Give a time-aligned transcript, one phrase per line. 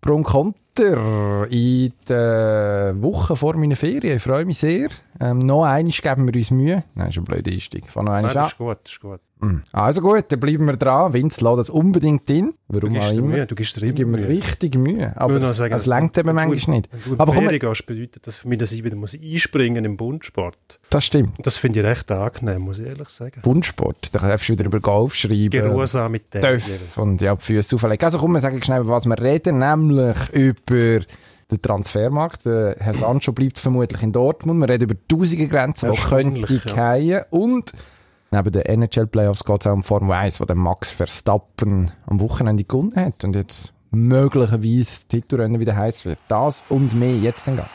[0.00, 0.24] Pro und
[0.74, 4.16] Konter in der Woche vor meiner Ferien.
[4.16, 4.88] Ich freue mich sehr.
[5.20, 6.84] Ähm, noch einmal geben wir uns Mühe.
[6.94, 7.90] Nein, ist ein blöder Einstieg.
[7.90, 9.20] Fang noch einmal Nein, das ist gut, das ist gut.
[9.40, 9.62] Mm.
[9.72, 11.12] Also gut, dann bleiben wir dran.
[11.14, 12.54] Vince, lass das unbedingt in.
[12.68, 13.26] Du Warum gibst auch immer.
[13.28, 14.28] Mühe, du gibst dir immer Mühe.
[14.28, 15.12] richtig Mühe.
[15.16, 16.88] Aber Ich sagen, längt eben du- manchmal nicht.
[16.92, 19.96] Wenn du Aber komm, gehst, bedeutet das für mich, dass ich wieder muss einspringen im
[19.98, 20.78] Bundsport.
[20.90, 21.34] das stimmt.
[21.42, 23.40] Das finde ich recht angenehm, muss ich ehrlich sagen.
[23.42, 25.50] Bundsport, da darfst du wieder über Golf schreiben.
[25.50, 26.40] Geruhsam mit dem.
[26.42, 28.04] Töff und ja, die Füße auflegen.
[28.04, 32.46] Also komm, wir sagen schnell, über was wir reden, nämlich über den Transfermarkt.
[32.46, 34.60] Der Herr Sancho bleibt vermutlich in Dortmund.
[34.60, 36.74] Wir reden über tausende Grenzen, die könnte ja.
[36.74, 37.24] fallen.
[37.30, 37.72] Und
[38.30, 42.64] neben den NHL-Playoffs geht es auch um Formel 1, wo der Max Verstappen am Wochenende
[42.64, 46.18] gewonnen hat und jetzt möglicherweise Titelrennen wieder heiß wird.
[46.28, 47.66] Das und mehr jetzt dann gleich.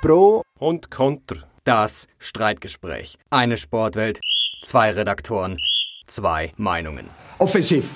[0.00, 1.36] Pro Und Konter.
[1.64, 3.18] Das Streitgespräch.
[3.30, 4.20] Eine Sportwelt,
[4.62, 5.58] zwei Redaktoren,
[6.06, 7.10] zwei Meinungen.
[7.38, 7.90] Offensiv.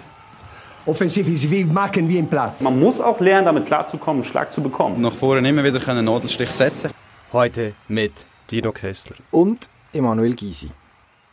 [0.85, 2.61] Offensiv ist wie machen wie im Platz.
[2.61, 5.01] Man muss auch lernen, damit klarzukommen, einen Schlag zu bekommen.
[5.01, 6.91] nach vorne immer wieder einen Nadelstich setzen
[7.33, 8.13] Heute mit
[8.51, 9.17] Dino Kessler.
[9.31, 10.71] und Emanuel Gysi.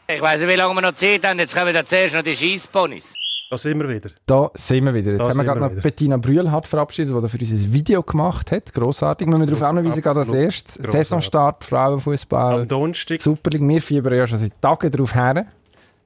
[0.07, 1.39] Ich weiß nicht, wie lange wir noch Zeit haben.
[1.39, 3.13] Jetzt kommen da zuerst noch die Scheissponys.
[3.49, 4.11] Da sind wir wieder.
[4.27, 5.11] Da sind wir wieder.
[5.13, 5.81] Jetzt Da haben wir gerade wir noch wieder.
[5.81, 8.71] Bettina Brühlhardt verabschiedet, die für uns ein Video gemacht hat.
[8.73, 9.27] Grossartig.
[9.27, 10.75] Müssen wir darauf hinweisen, gerade als erstes.
[10.75, 10.91] grossartig.
[10.93, 12.61] Saisonstart, Frauenfußball.
[12.61, 13.19] Am Donnerstag.
[13.21, 13.67] Super League.
[13.67, 15.47] Wir fiebern ja schon seit Tagen drauf her.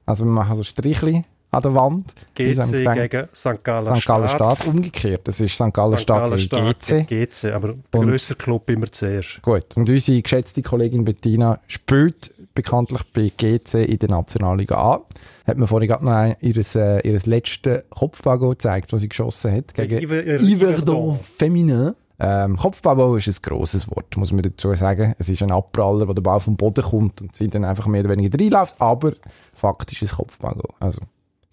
[0.06, 2.14] Also wir machen so Strichli an der Wand.
[2.34, 3.62] GC gegen St.
[3.64, 4.06] Gallen St.
[4.06, 4.66] Gallen Stadt.
[4.66, 5.26] Umgekehrt.
[5.28, 5.72] Das ist St.
[5.72, 7.06] Gallen Stadt gegen GC.
[7.06, 9.40] GC, aber Und- grössere Club immer zuerst.
[9.42, 9.76] Gut.
[9.76, 15.00] Und unsere geschätzte Kollegin Bettina spielt bekanntlich bei GC in der Nationalliga A.
[15.46, 19.52] Hat mir vorhin gerade noch ein, ihres, äh, ihres letzten Kopfballgoal gezeigt, das sie geschossen
[19.52, 20.38] hat gegen Gegen Yver-
[20.72, 21.94] Yverdon Feminin.
[22.20, 25.16] Ähm, Kopfballgoal ist ein grosses Wort, muss man dazu sagen.
[25.18, 28.02] Es ist ein Abpraller, wo der Ball vom Boden kommt und sie dann einfach mehr
[28.02, 29.14] oder weniger reinläuft, aber
[29.52, 30.72] faktisch ist es Kopfballgoal.
[30.78, 31.00] Also,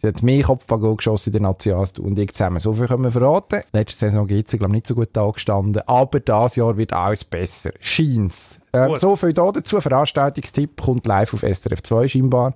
[0.02, 2.60] sie hat mehr Kopfballgoal geschossen in der Nazi als du und ich zusammen.
[2.60, 3.62] So viel können wir verraten.
[3.74, 7.24] Letzte Saison geht sie, glaube ich, nicht so gut angestanden, aber dieses Jahr wird alles
[7.24, 7.72] besser.
[7.80, 8.60] Scheint's.
[8.74, 9.80] Ähm, so viel da dazu.
[9.80, 12.54] Veranstaltungstipp kommt live auf SRF 2 scheinbar.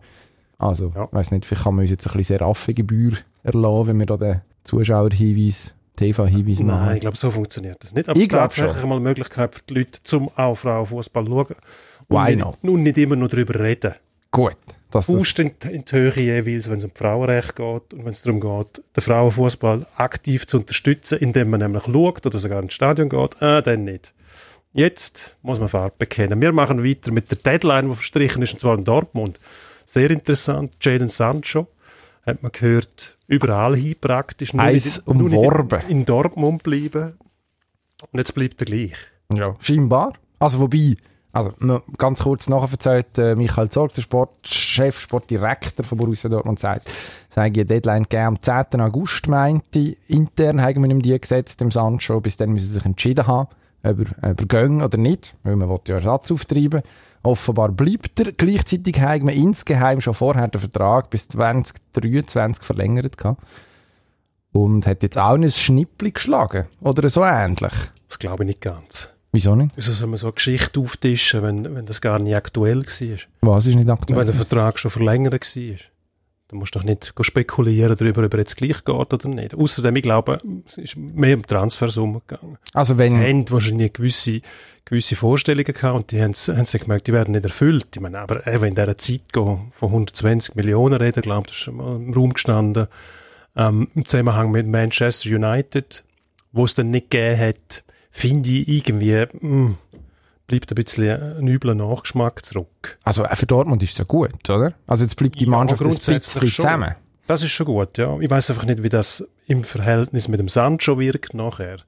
[0.58, 1.04] Also, Ja.
[1.06, 4.18] ich weiss nicht, vielleicht kann man uns jetzt ein bisschen Seraphengebühr erlassen, wenn wir da
[4.18, 6.86] den Zuschauerhinweis, TV-Hinweis machen.
[6.86, 8.08] Nein, ich glaube, so funktioniert das nicht.
[8.10, 8.90] Aber Ich glaub tatsächlich schon.
[8.90, 11.46] mal eine Möglichkeit für die Leute zum auch Frauenfußball schauen.
[11.48, 11.56] Und
[12.10, 12.58] Why not?
[12.62, 13.96] Nun nicht immer nur darüber reden.
[14.32, 14.58] Gut.
[14.96, 18.14] Dass das, Faust in, in die Höhe jeweils, wenn es um Frauenrecht geht und wenn
[18.14, 22.74] es darum geht, den Frauenfußball aktiv zu unterstützen, indem man nämlich schaut oder sogar ins
[22.74, 24.14] Stadion geht, äh, dann nicht.
[24.72, 26.40] Jetzt muss man Farbe bekennen.
[26.40, 29.40] Wir machen weiter mit der Deadline, die verstrichen ist, und zwar in Dortmund.
[29.84, 30.74] Sehr interessant.
[30.82, 31.68] Jaden Sancho,
[32.26, 34.54] hat man gehört, überall hin praktisch.
[34.54, 35.82] Nicht umworben.
[35.90, 37.14] In, in Dortmund bleiben.
[38.12, 38.98] Und jetzt bleibt er gleich.
[39.34, 40.14] ja, scheinbar.
[40.40, 40.96] Also, wobei,
[41.36, 41.52] also,
[41.98, 46.90] ganz kurz nachher äh, Michael Zorg, der Sportchef, Sportdirektor von Borussia Dortmund, sagt,
[47.28, 48.80] sei die Deadline gegeben am 10.
[48.80, 52.86] August, meinte, intern haben wir ihm die gesetzt, dem Sancho, bis dann müssen sie sich
[52.86, 53.50] entschieden haben,
[53.84, 56.84] ob er, ob er gehen oder nicht, weil man will ja Ersatz auftreiben.
[57.22, 58.32] Offenbar bleibt er.
[58.32, 63.44] Gleichzeitig haben wir insgeheim schon vorher den Vertrag bis 2023 verlängert gehabt.
[64.54, 66.70] Und hat jetzt auch ein Schnippli geschlagen.
[66.80, 67.74] Oder so ähnlich.
[68.08, 69.10] Das glaube ich nicht ganz.
[69.36, 69.72] Wieso nicht?
[69.76, 73.18] Wieso soll man so eine Geschichte auftischen, wenn, wenn das gar nicht aktuell war?
[73.42, 74.18] Was ist nicht aktuell?
[74.18, 75.76] wenn der Vertrag schon verlängert war,
[76.48, 79.54] dann musst du doch nicht spekulieren darüber, ob er jetzt gleich geht oder nicht.
[79.54, 82.58] Außerdem, ich glaube, es ist mehr um Transfersumme gegangen.
[82.74, 84.40] Also Sie wenn, haben wahrscheinlich gewisse,
[84.86, 87.88] gewisse Vorstellungen gehabt und die haben, haben sich gemerkt, die werden nicht erfüllt.
[87.94, 91.56] Ich meine, aber eben in dieser Zeit gehen, von 120 Millionen reden, glaube ich, das
[91.56, 92.88] ist schon mal im Raum gestanden,
[93.58, 96.06] ähm, im Zusammenhang mit Manchester United,
[96.54, 97.85] wo es dann nicht gegeben hat,
[98.18, 99.76] finde ich irgendwie, mh,
[100.48, 102.98] bleibt ein bisschen ein übler Nachgeschmack zurück.
[103.04, 104.74] also äh, für Dortmund ist es ja gut, oder?
[104.88, 106.64] Also jetzt bleibt die Ja, Mannschaft ein grundsätzlich bisschen schon.
[106.66, 106.96] zusammen.
[107.28, 108.18] Das ist schon gut, ja.
[108.20, 111.80] Ich weiß einfach nicht, wie das im Verhältnis mit dem Sancho wirkt nachher.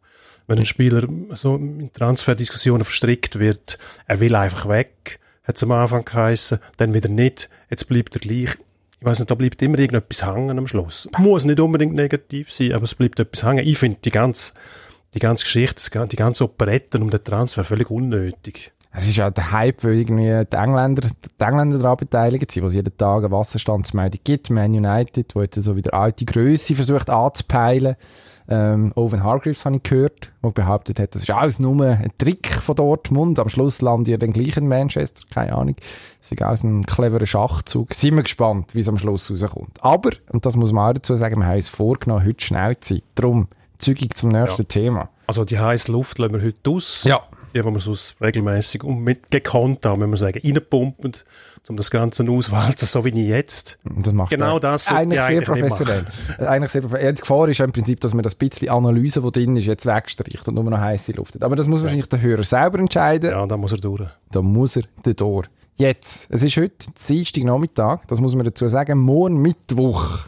[0.48, 3.78] Wenn ein Spieler so in Transferdiskussionen verstrickt wird,
[4.08, 8.20] er will einfach weg, hat es am Anfang geheissen, dann wieder nicht, jetzt bleibt er
[8.22, 8.58] gleich.
[9.00, 11.08] Ich weiß nicht, da bleibt immer irgendetwas hängen am Schluss.
[11.20, 13.66] Muss nicht unbedingt negativ sein, aber es bleibt etwas hängen.
[13.68, 14.54] Ich finde die ganze,
[15.18, 18.72] die ganze Geschichte, die ganze Operetten um den Transfer völlig unnötig.
[18.92, 22.68] Es ist ja der Hype, weil irgendwie die Engländer, die Engländer daran beteiligt sind, wo
[22.68, 24.50] es jeden Tag eine Wasserstandsmeldung gibt.
[24.50, 27.96] Man United, wo jetzt so wieder alte Größe versucht anzupeilen.
[28.50, 32.48] Ähm, Owen Hargreaves habe ich gehört, der behauptet hat, das ist alles nur ein Trick
[32.48, 33.40] von Dortmund.
[33.40, 35.76] Am Schluss landet ihr dann gleich in Manchester, keine Ahnung.
[36.20, 37.94] Das ist alles ein cleverer Schachzug.
[37.94, 39.84] Sind wir gespannt, wie es am Schluss rauskommt.
[39.84, 42.96] Aber, und das muss man auch dazu sagen, wir haben uns vorgenommen, heute schnell zu
[42.96, 43.04] sein.
[43.16, 43.48] Darum,
[43.80, 45.10] zügig zum nächsten Thema.
[45.28, 47.04] Also die heiße Luft lassen wir heute aus.
[47.04, 47.22] Ja.
[47.54, 51.14] Die, wo man so regelmäßig und mit gekonnt haben, wenn man sagen, reinpumpen,
[51.68, 53.78] um das Ganze auszuwalzen, so wie ich jetzt.
[53.84, 56.06] Das macht Genau das eigentlich ich sehr eigentlich nicht professionell.
[56.48, 57.14] eigentlich sehr professionell.
[57.14, 59.86] Die Gefahr ist ja im Prinzip, dass man das bisschen Analyse, die drin ist, jetzt
[59.86, 61.44] wegstreicht und nur noch heiße Luft hat.
[61.44, 63.32] Aber das muss wahrscheinlich der Hörer selber entscheiden.
[63.32, 64.08] Ja, da muss er durch.
[64.32, 64.84] Da muss er
[65.16, 65.44] Tor.
[65.76, 70.28] Jetzt, es ist heute Dienstag Nachmittag, das muss man dazu sagen, morgen Mittwoch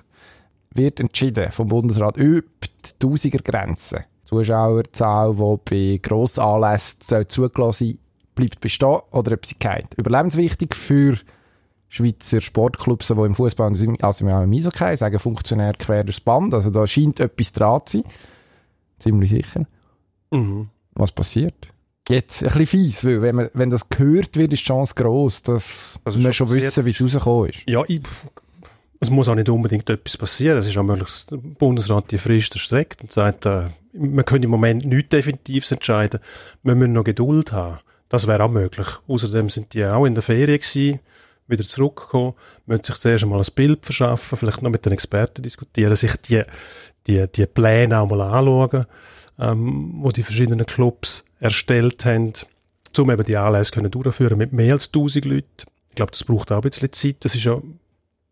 [0.73, 4.05] wird entschieden vom Bundesrat über die Tausiger-Grenze.
[4.25, 7.97] Zuschauerzahl, die bei Grossanlässen zugelassen
[8.35, 9.93] bleibt bestehen oder ob sie geht.
[9.97, 11.17] Überlebenswichtig für
[11.87, 16.53] Schweizer Sportclubs, die im Fußball also im Eishockey sagen, Funktionär quer durchs Band.
[16.53, 18.11] Also da scheint etwas dran zu sein.
[18.99, 19.65] Ziemlich sicher.
[20.29, 20.69] Mhm.
[20.93, 21.73] Was passiert?
[22.07, 25.41] Jetzt ein bisschen fies, weil wenn, man, wenn das gehört wird, ist die Chance gross,
[25.41, 27.63] dass Also wir schon schon wissen, wie es rausgekommen ist.
[27.67, 28.01] Ja, ich,
[28.99, 30.57] es muss auch nicht unbedingt etwas passieren.
[30.57, 34.45] Es ist auch möglich, dass der Bundesrat die Frist erstreckt und sagt, äh, man könnte
[34.45, 36.19] im Moment nichts Definitives entscheiden.
[36.63, 37.79] Wir müssen noch Geduld haben.
[38.09, 38.87] Das wäre auch möglich.
[39.07, 40.99] Außerdem sind die auch in der Ferien gewesen,
[41.47, 42.33] wieder zurückgekommen,
[42.65, 46.43] müssen sich zuerst einmal ein Bild verschaffen, vielleicht noch mit den Experten diskutieren, sich die,
[47.07, 48.85] die, die Pläne auch mal anschauen,
[49.39, 52.33] ähm, wo die verschiedenen Clubs erstellt haben,
[52.97, 55.47] um eben die Anlässe können durchführen mit mehr als 1000 Leuten.
[55.89, 57.17] Ich glaube, das braucht auch ein bisschen Zeit.
[57.21, 57.59] Das ist ja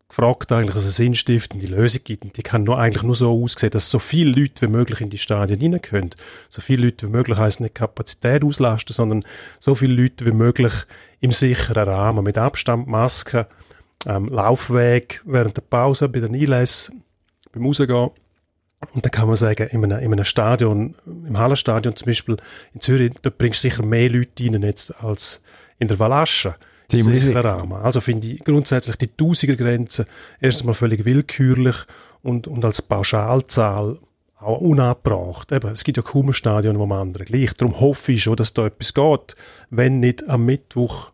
[0.08, 2.24] gefragt eigentlich, dass es sinnstiftende Lösung gibt.
[2.24, 5.10] Und die kann nur, eigentlich nur so aussehen, dass so viele Leute wie möglich in
[5.10, 6.10] die Stadien rein können.
[6.48, 9.24] So viele Leute wie möglich heisst nicht Kapazität auslasten, sondern
[9.60, 10.72] so viele Leute wie möglich
[11.20, 13.44] im sicheren Rahmen, mit Abstand, Masken,
[14.06, 17.02] ähm, Laufweg während der Pause, bei den Einlässen,
[17.52, 18.10] beim Rausgehen.
[18.94, 22.36] Und dann kann man sagen, in einem, in einem Stadion, im Hallenstadion zum Beispiel
[22.72, 25.42] in Zürich, da bringst du sicher mehr Leute rein jetzt als
[25.78, 26.54] in der Valasche.
[26.90, 27.44] Ziemlich sicher.
[27.44, 27.74] Rahmen.
[27.74, 30.06] Also finde ich grundsätzlich die Tausiger-Grenze
[30.40, 31.76] erstmal völlig willkürlich
[32.22, 33.98] und, und als Pauschalzahl
[34.40, 35.52] auch unabbracht.
[35.52, 37.52] Eben, es gibt ja kaum ein Stadion, wo man andere gleich.
[37.54, 39.36] Darum hoffe ich schon, dass da etwas geht.
[39.68, 41.12] Wenn nicht am Mittwoch,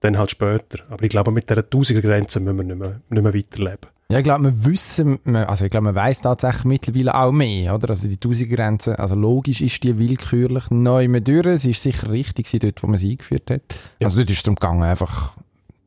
[0.00, 0.84] dann halt später.
[0.88, 3.95] Aber ich glaube, mit dieser Tausiger-Grenze müssen wir nicht mehr, nicht mehr weiterleben.
[4.08, 7.90] Ja, ich glaube, wir wissen, also ich glaube, man weiß tatsächlich mittlerweile auch mehr, oder?
[7.90, 11.46] Also die Tausigergrenze, also logisch ist die willkürlich neu mehr durch.
[11.46, 13.62] Es ist sicher richtig gewesen, dort, wo man sie eingeführt hat.
[13.98, 14.06] Ja.
[14.06, 15.34] Also dort ist es darum gegangen, einfach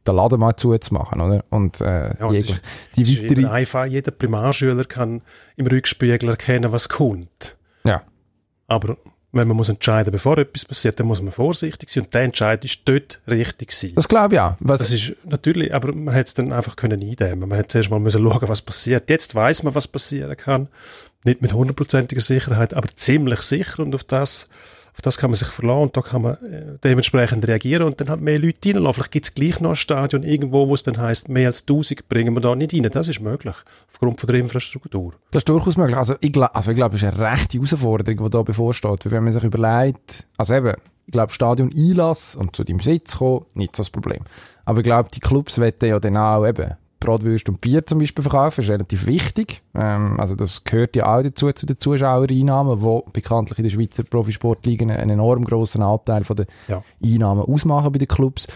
[0.05, 1.43] den Laden mal zuzumachen, oder?
[1.49, 2.59] Und äh, Ja, jeglich-
[2.97, 3.45] ist- die weitere...
[3.51, 5.21] einfach, jeder Primarschüler kann
[5.55, 7.55] im Rückspiegel erkennen, was kommt.
[7.85, 8.01] Ja.
[8.67, 8.97] Aber
[9.31, 12.65] wenn man muss entscheiden, bevor etwas passiert, dann muss man vorsichtig sein und der Entscheid
[12.65, 13.95] ist dort richtig gewesen.
[13.95, 14.55] Das glaube ich auch.
[14.59, 17.47] Was, Das ist natürlich, aber man hätte es dann einfach können eindämmen.
[17.47, 19.09] Man hätte zuerst mal müssen schauen, was passiert.
[19.09, 20.67] Jetzt weiß man, was passieren kann.
[21.23, 24.47] Nicht mit hundertprozentiger Sicherheit, aber ziemlich sicher und auf das,
[24.99, 28.09] auf das kann man sich verlassen und da kann man äh, dementsprechend reagieren und dann
[28.09, 28.95] halt mehr Leute reinlassen.
[28.95, 32.09] Vielleicht gibt es gleich noch ein Stadion irgendwo, wo es dann heisst, mehr als 1000
[32.09, 32.83] bringen wir da nicht rein.
[32.91, 33.55] Das ist möglich.
[33.93, 35.13] Aufgrund von der Infrastruktur.
[35.31, 35.95] Das ist durchaus möglich.
[35.95, 39.09] Also ich, also ich glaube, es ist eine rechte Herausforderung, die da bevorsteht.
[39.09, 40.73] Wenn man sich überlegt, also eben,
[41.05, 44.23] ich glaube, Stadion Einlass und zu deinem Sitz kommen, nicht so das Problem.
[44.65, 48.21] Aber ich glaube, die Clubs wollen ja dann auch eben Bratwürst und Bier zum Beispiel
[48.21, 49.61] verkaufen, ist relativ wichtig.
[49.73, 54.03] Ähm, also das gehört ja auch dazu, zu den Zuschauereinnahmen, wo bekanntlich in der Schweizer
[54.03, 56.83] Profisportligen einen enorm grossen Anteil von den Ja.
[57.03, 58.47] Einnahmen ausmachen bei den Clubs.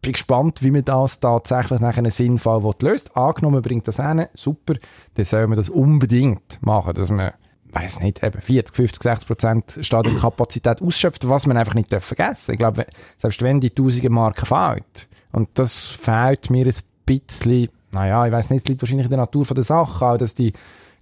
[0.00, 3.16] Bin gespannt, wie man das tatsächlich nach einem Sinnfall will löst.
[3.16, 4.74] Angenommen, bringt das hin, super,
[5.14, 7.32] dann soll man das unbedingt machen, dass man
[7.72, 12.52] weiß nicht, eben 40, 50, 60 Prozent Stadionkapazität ausschöpft, was man einfach nicht darf vergessen
[12.52, 16.74] Ich glaube, selbst wenn die tausende Marke fehlt, und das fehlt mir ein
[17.06, 20.16] bisschen, naja, ich weiß nicht, es liegt wahrscheinlich in der Natur von der Sache, auch,
[20.16, 20.52] dass die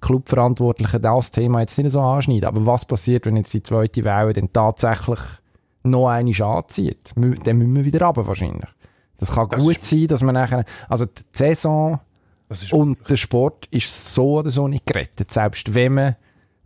[0.01, 2.45] Clubverantwortlichen das Thema jetzt nicht so anschneiden.
[2.45, 5.19] Aber was passiert, wenn jetzt die zweite Welle dann tatsächlich
[5.83, 7.13] noch eine anzieht?
[7.15, 8.69] Dann müssen wir wieder runter wahrscheinlich.
[9.19, 12.01] Das kann Das gut sein, dass man nachher, also die Saison
[12.73, 16.17] und der Sport ist so oder so nicht gerettet, selbst wenn man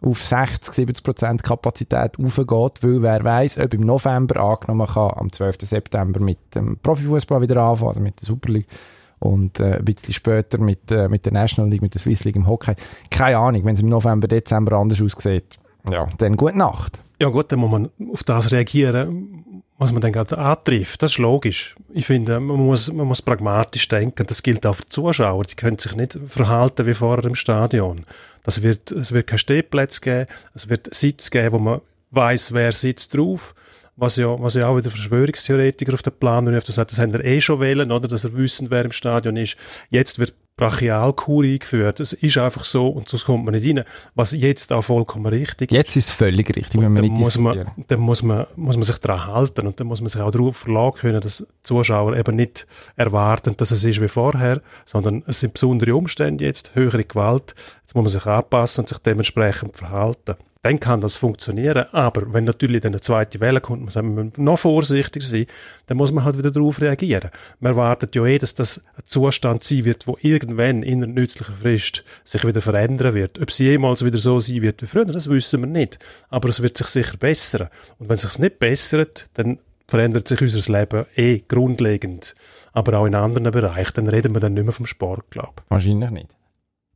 [0.00, 5.33] auf 60, 70 Prozent Kapazität aufgeht, weil wer weiß, ob im November angenommen kann am
[5.33, 5.57] 12.
[5.62, 8.69] September mit dem Profifußball wieder anfangen, also mit der Super League
[9.18, 12.37] und äh, ein bisschen später mit, äh, mit der National League, mit der Swiss League
[12.37, 12.75] im Hockey.
[13.11, 15.59] Keine Ahnung, wenn es im November, Dezember anders aussieht,
[15.90, 17.00] ja, dann gute Nacht.
[17.21, 21.02] Ja gut, dann muss man auf das reagieren, was man dann gerade antrifft.
[21.02, 21.76] Das ist logisch.
[21.92, 24.26] Ich finde, man muss, man muss pragmatisch denken.
[24.26, 25.44] Das gilt auch für die Zuschauer.
[25.44, 28.04] Die können sich nicht verhalten wie vorher im Stadion.
[28.44, 30.26] Das wird, es wird keine Stehplätze geben.
[30.54, 31.80] Es wird Sitz geben, wo man
[32.11, 33.54] weiß, wer sitzt drauf.
[33.97, 37.13] Was ja, was ja auch wieder Verschwörungstheoretiker auf den Plan ruft, das sagt, das haben
[37.13, 38.09] wir eh schon wählen, oder?
[38.09, 39.57] Dass er wissen, wer im Stadion ist.
[39.91, 41.99] Jetzt wird Brachialkur eingeführt.
[41.99, 43.85] Es ist einfach so und sonst kommt man nicht rein.
[44.15, 45.77] Was jetzt auch vollkommen richtig ist.
[45.77, 48.85] Jetzt ist es völlig richtig, wenn Dann nicht muss man, dann muss man, muss man
[48.85, 52.17] sich daran halten und dann muss man sich auch darauf verlassen können, dass die Zuschauer
[52.17, 57.05] eben nicht erwarten, dass es ist wie vorher, sondern es sind besondere Umstände jetzt, höhere
[57.05, 60.37] Gewalt, jetzt muss man sich anpassen und sich dementsprechend verhalten.
[60.64, 61.85] Dann kann das funktionieren.
[61.92, 65.44] Aber wenn natürlich dann eine zweite Welle kommt, muss man noch vorsichtiger sein,
[65.87, 67.30] dann muss man halt wieder darauf reagieren.
[67.61, 71.54] Man erwartet ja eh, dass das ein Zustand sein wird, wo irgendwann in einer nützlichen
[71.54, 73.38] Frist sich wieder verändern wird.
[73.42, 75.99] Ob es jemals wieder so sein wird wie früher, das wissen wir nicht.
[76.30, 77.68] Aber es wird sich sicher bessern.
[77.99, 82.35] Und wenn es sich nicht bessert, dann verändert sich unser Leben eh grundlegend.
[82.73, 83.92] Aber auch in anderen Bereichen.
[83.97, 85.71] Dann reden wir dann nicht mehr vom Sport, glaube ich.
[85.71, 86.28] Wahrscheinlich nicht.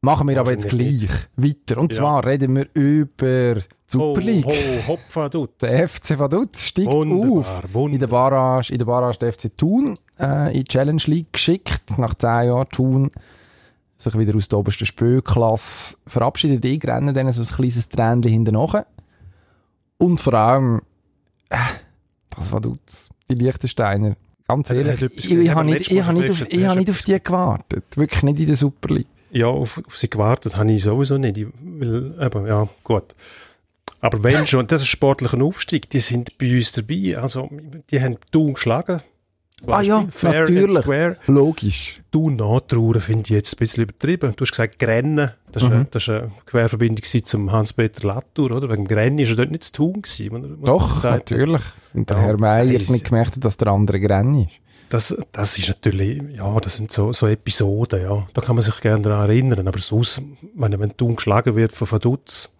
[0.00, 1.78] Machen wir aber jetzt gleich weiter.
[1.78, 1.98] Und Ja.
[1.98, 4.44] zwar reden wir über die Super League.
[4.46, 5.60] Ho, ho, dut.
[5.60, 7.56] Der FC Vaduz steigt Wunderbar, auf.
[7.56, 8.30] In der wunderbar.
[8.30, 11.98] Barrage, in der Barrage der FC Thun äh, in die Challenge League geschickt.
[11.98, 13.10] Nach zehn Jahren Thun
[13.98, 16.64] sich wieder aus der obersten Spielklasse verabschiedet.
[16.64, 18.84] Ich renne dann so ein kleines Tränchen hinten nach.
[19.96, 20.82] Und vor allem,
[21.50, 21.56] äh,
[22.30, 24.14] das Vaduz, die Liechtensteiner.
[24.46, 26.86] Ganz ehrlich, ich, ich habe nicht, ich habe nicht, auf, festgestellt, ich du habe hast
[26.86, 27.84] nicht auf die gewartet.
[27.96, 29.08] Wirklich nicht in der Super League.
[29.30, 31.38] Ja, auf, auf sie gewartet habe ich sowieso nicht.
[31.38, 33.14] Ich, weil, eben, ja, gut.
[34.00, 37.18] Aber wenn schon, das ist ein sportlicher Aufstieg, die sind bei uns dabei.
[37.18, 37.48] Also,
[37.90, 39.00] die haben Thun geschlagen.
[39.66, 41.16] Ah ja, Fair natürlich.
[41.26, 42.00] Logisch.
[42.12, 44.32] Thun nachtrauern finde ich jetzt ein bisschen übertrieben.
[44.36, 45.74] Du hast gesagt, Grennen, das ist, Mhm.
[45.74, 48.70] eine, das eine Querverbindung zum Hans-Peter Latour, oder?
[48.70, 50.58] Wegen Grennen ist er dort nicht zu tun gewesen.
[50.64, 51.62] Doch, natürlich.
[51.92, 54.60] Und der Ja, Herr Meier hat nicht gemerkt, dass der andere Grenny ist.
[54.90, 58.26] Das, das ist natürlich, ja, das sind so, so Episoden, ja.
[58.32, 59.68] Da kann man sich gerne daran erinnern.
[59.68, 60.22] Aber sonst,
[60.54, 62.50] wenn, wenn Thun geschlagen wird von Vaduz,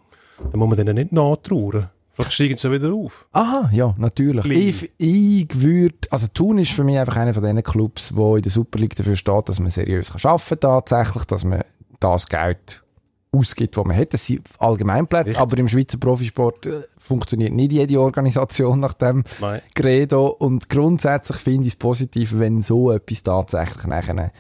[0.51, 1.91] dann muss man denen nicht nachtrauern.
[2.13, 3.29] Vielleicht steigen sie wieder auf.
[3.33, 4.45] Aha, ja, natürlich.
[4.47, 8.43] Ich, ich würde, also Thun ist für mich einfach einer von diesen Clubs, wo in
[8.43, 11.63] der Super League dafür steht, dass man seriös kann arbeiten kann, tatsächlich, dass man
[12.01, 12.83] das Geld
[13.33, 14.15] ausgibt, was man hat.
[14.15, 15.43] Das sind Allgemeinplätze, Richtig.
[15.43, 19.61] aber im Schweizer Profisport äh, funktioniert nicht jede Organisation nach dem Nein.
[19.75, 24.33] Credo und grundsätzlich finde ich es positiv, wenn so etwas tatsächlich nachher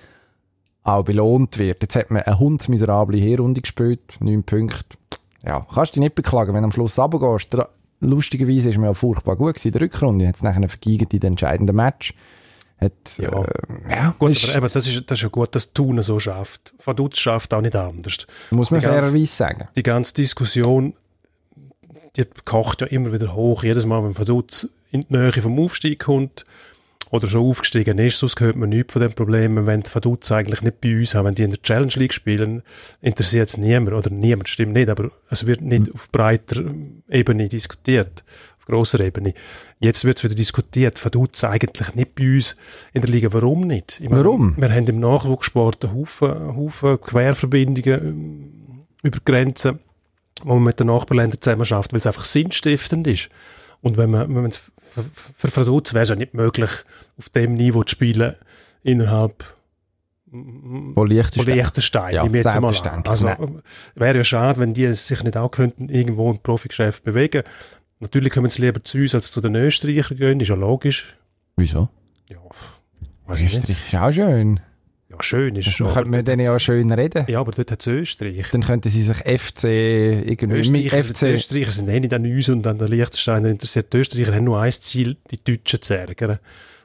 [0.84, 1.82] auch belohnt wird.
[1.82, 4.96] Jetzt hat man eine hundsmiserable Herrunde gespielt, neun Punkte.
[5.44, 7.56] Ja, kannst dich nicht beklagen, wenn du am Schluss runtergehst.
[8.00, 11.32] Lustigerweise ist man ja furchtbar gut gewesen in der Rückrunde, es nachher vergeigt in den
[11.32, 12.14] entscheidenden Match.
[12.80, 13.42] Hat, Ja.
[13.42, 16.18] Äh, ja Gut, ist, aber eben, das, ist, das ist ja gut, dass Thun so
[16.20, 16.74] schafft.
[16.84, 18.26] Vaduz schafft auch nicht anders.
[18.50, 19.68] muss man fairerweise sagen.
[19.74, 20.94] Die ganze Diskussion,
[22.16, 23.64] die kocht ja immer wieder hoch.
[23.64, 26.44] Jedes Mal, wenn Vaduz in die Nähe vom Aufstieg kommt
[27.10, 29.66] oder schon aufgestiegen ist, sonst hört man nichts von dem Problem.
[29.66, 32.62] Wenn die Vaduz eigentlich nicht bei uns haben, wenn die in der Challenge League spielen,
[33.00, 33.96] interessiert es niemand.
[33.96, 36.62] Oder niemand, stimmt nicht, aber es wird nicht auf breiter
[37.08, 38.24] Ebene diskutiert.
[38.58, 39.34] Auf grosser Ebene.
[39.80, 41.04] Jetzt wird es wieder diskutiert.
[41.04, 42.56] Vaduz eigentlich nicht bei uns
[42.92, 43.32] in der Liga.
[43.32, 44.00] Warum nicht?
[44.00, 44.56] Ich meine, Warum?
[44.56, 49.78] Wir haben im Nachwuchssport einen Haufen, Haufen Querverbindungen ähm, über Grenzen,
[50.42, 53.28] wo man mit den Nachbarländern zusammen schafft, weil es einfach sinnstiftend ist.
[53.80, 54.60] Und wenn man, wenn man es
[55.36, 56.70] für, Vaduz wäre es ja nicht möglich,
[57.16, 58.34] auf dem Niveau zu spielen,
[58.82, 59.44] innerhalb
[60.30, 61.56] von Liechtenstein.
[61.56, 62.14] Liechtenstein.
[62.14, 63.02] Ja, jetzt mal an.
[63.06, 63.60] Also,
[63.94, 67.44] wäre ja schade, wenn die sich nicht auch könnten irgendwo im Profigeschäft bewegen.
[68.00, 71.16] Natürlich kommen sie lieber zu uns als zu den Österreichern gehen, ist ja logisch.
[71.56, 71.88] Wieso?
[72.28, 72.38] Ja,
[73.26, 73.68] weiß ich nicht.
[73.68, 74.60] Österreich ist auch schön.
[75.10, 75.88] Ja, schön ist schon.
[75.88, 77.24] könnte man denen ja schön reden.
[77.28, 78.50] Ja, aber dort hat es Österreich.
[78.52, 82.48] Dann könnten sie sich FC irgendwie Österreicher, die FC Österreicher sind eh nicht an uns
[82.48, 83.92] und an den Liechtensteiner interessiert.
[83.92, 86.38] Die Österreicher haben nur ein Ziel, die Deutschen zu ärgern.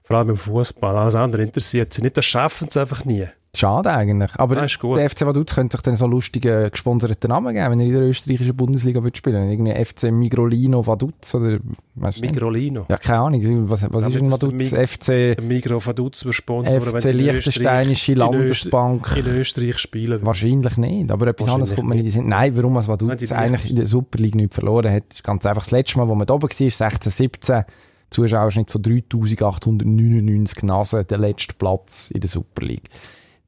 [0.04, 0.96] Vor allem im Fußball.
[0.96, 2.18] Alles andere interessiert sie nicht.
[2.18, 3.28] Das schaffen sie einfach nie.
[3.56, 4.32] Schade eigentlich.
[4.38, 7.92] Aber der FC Vaduz könnte sich dann so lustige gesponserten Namen geben, wenn er in
[7.94, 9.48] der österreichischen Bundesliga würde spielen.
[9.48, 11.60] Irgendwie FC Migrolino Vaduz oder
[11.94, 12.34] weißt du nicht?
[12.34, 12.86] Migrolino.
[12.90, 13.70] Ja, keine Ahnung.
[13.70, 14.54] Was, was ist der Vaduz?
[14.54, 19.16] Mig- FC, Migro Vaduz wird Sponsor, FC Liechtensteinische Landesbank.
[19.18, 20.26] In Österreich spielen.
[20.26, 22.30] Wahrscheinlich nicht, aber etwas anderes kommt mir nicht in den Sinn.
[22.30, 25.46] Nein, warum als Vaduz die eigentlich in der Super League nicht verloren hat, ist ganz
[25.46, 27.64] einfach das letzte Mal, wo man da oben war, 16, 17,
[28.10, 32.90] Zuschauerschnitt von 3899 Nasen, der letzte Platz in der Super League.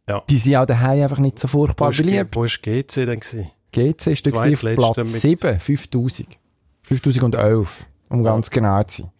[0.08, 0.24] Ja.
[0.30, 2.36] Die sind auch daheim einfach nicht so Wo furchtbar ist, beliebt.
[2.36, 3.50] wo ist GC denn gewesen?
[3.72, 6.28] GC ist da auf Platz mit- 7, 5000.
[6.84, 9.12] 5011, um ganz genau zu sein.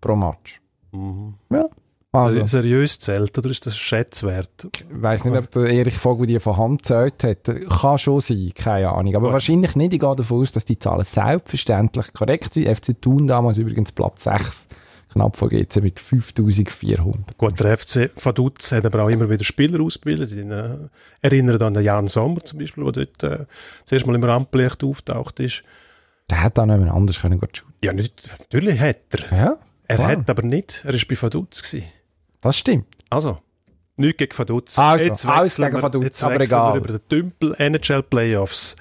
[0.00, 0.60] Pro Match.
[0.92, 1.34] Mhm.
[1.50, 1.64] Ja.
[2.12, 4.68] Also, Also, seriös zählt oder ist das schätzwert?
[4.74, 7.44] ich weiss nicht, ob der Erich Vogel die von Hand gezählt hat.
[7.68, 9.14] Kann schon sein, keine Ahnung.
[9.16, 9.32] Aber Gut.
[9.34, 9.92] wahrscheinlich nicht.
[9.92, 12.68] Ich gehe davon aus, dass die Zahlen selbstverständlich korrekt sind.
[12.68, 14.68] FC Thun damals übrigens Platz 6.
[15.16, 17.36] Knapp vor GC mit 5400.
[17.38, 20.32] Gut, der FC Vaduz hat aber auch immer wieder Spieler ausgebildet.
[20.32, 20.76] Ich äh,
[21.22, 23.46] erinnere an den Jan Sommer zum Beispiel, der dort äh,
[23.84, 25.62] zuerst mal im Rampenlicht auftaucht ist.
[26.30, 27.72] Der hätte auch noch jemand anders können shooten.
[27.82, 29.36] Ja, nicht, natürlich hat er.
[29.36, 29.56] Ja,
[29.88, 30.08] Er klar.
[30.08, 30.82] hat aber nicht.
[30.84, 31.62] Er war bei Vaduz.
[31.62, 31.86] Gewesen.
[32.40, 32.86] das stimmt.
[33.10, 33.38] Also,
[33.96, 34.78] nichts gegen Vaduz.
[34.78, 36.74] Also, Jetzt alles gegen Vaduz, jetzt aber egal.
[36.74, 38.76] Wir über den Tümpel NHL Playoffs.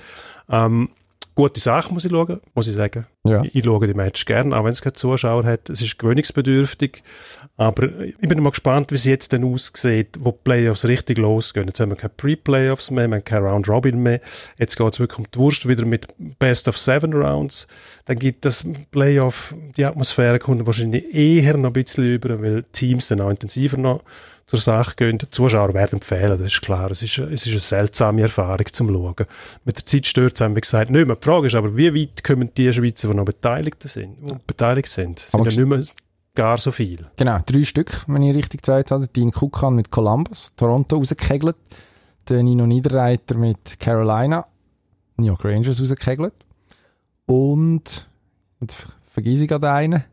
[0.49, 0.89] Ähm,
[1.35, 3.05] gute Sache muss ich schauen, muss ich sagen.
[3.25, 3.43] Ja.
[3.43, 5.69] Ich, ich schaue die Match gerne, auch wenn es keine Zuschauer hat.
[5.69, 7.03] Es ist gewöhnungsbedürftig.
[7.57, 11.67] Aber ich bin mal gespannt, wie es jetzt dann aussieht, wo die Playoffs richtig losgehen.
[11.67, 14.21] Jetzt haben wir keine Pre-Playoffs mehr, wir haben keine Round-Robin mehr.
[14.57, 16.07] Jetzt geht es wirklich um die Wurst wieder mit
[16.39, 17.67] Best of Seven Rounds.
[18.05, 23.07] Dann gibt das Playoff, die Atmosphäre kommt wahrscheinlich eher noch ein bisschen über, weil Teams
[23.07, 24.01] dann auch intensiver noch
[24.45, 25.17] zur Sache gehen.
[25.17, 26.91] Die Zuschauer werden fehlen, das ist klar.
[26.91, 29.15] Es ist, es ist eine seltsame Erfahrung zum Schauen.
[29.63, 31.15] Mit der Zeit stört es einem, wie gesagt, nicht mehr.
[31.15, 34.45] Die Frage ist aber, wie weit kommen die Schweizer, die noch beteiligt sind?
[34.45, 35.19] Beteiligt sind.
[35.19, 35.85] Sind Aber ja nicht mehr
[36.35, 36.99] gar so viel.
[37.15, 39.07] Genau, drei Stück, wenn ich richtig gesagt habe.
[39.07, 41.55] Dean Kukan mit Columbus, Toronto rausgekegelt.
[42.29, 44.45] Der Nino Niederreiter mit Carolina,
[45.17, 46.33] New York Rangers rausgekegelt.
[47.25, 48.07] Und,
[48.61, 50.03] jetzt ver- vergiss ich gerade einen.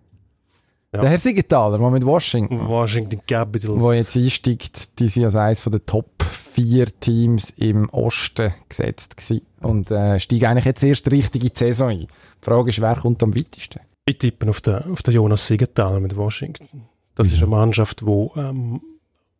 [0.92, 1.00] Ja.
[1.00, 3.80] Der Herr Siegenthaler, der mit Washington, Washington Capitals.
[3.80, 9.46] wo jetzt einsteigt, die sind als eines den Top 4 Teams im Osten gesetzt gewesen.
[9.60, 11.98] Und äh, steigt eigentlich jetzt erst richtig in die Saison ein.
[12.00, 12.08] Die
[12.42, 13.80] Frage ist, wer kommt am weitesten?
[14.04, 16.86] Ich tippe auf den, auf den Jonas Siegenthaler mit Washington.
[17.14, 18.82] Das ist eine Mannschaft, wo, ähm,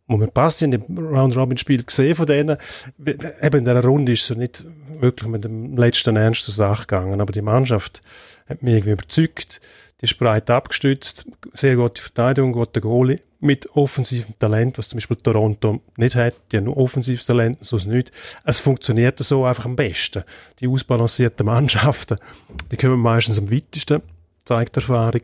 [0.07, 0.23] wo.
[0.23, 2.57] Ich habe im Round-Robin-Spiel gesehen von denen.
[3.05, 4.65] Eben in dieser Runde ist es nicht
[5.01, 7.21] wirklich mit dem letzten Ernst zur Sache gegangen.
[7.21, 8.01] Aber die Mannschaft
[8.49, 9.61] hat mich irgendwie überzeugt.
[10.03, 11.27] Ist breit abgestützt.
[11.55, 13.21] Sehr gute Verteidigung, guter Goalie.
[13.41, 16.35] Mit offensivem Talent, was zum Beispiel Toronto nicht hat.
[16.53, 18.13] Die haben nur offensives Talent, sonst nicht.
[18.45, 20.25] Es funktioniert so einfach am besten.
[20.61, 22.19] Die ausbalancierten Mannschaften,
[22.71, 24.03] die kommen meistens am weitesten
[24.45, 25.23] zeigt Erfahrung.